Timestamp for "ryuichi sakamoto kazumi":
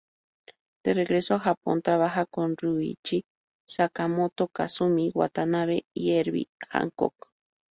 2.57-5.11